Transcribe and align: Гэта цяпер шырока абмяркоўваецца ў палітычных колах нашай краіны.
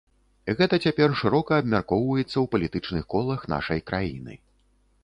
Гэта 0.61 0.79
цяпер 0.87 1.13
шырока 1.19 1.59
абмяркоўваецца 1.63 2.33
ў 2.33 2.45
палітычных 2.57 3.03
колах 3.17 3.47
нашай 3.55 3.79
краіны. 3.93 4.33